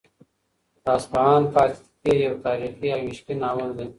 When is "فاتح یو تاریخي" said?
1.53-2.87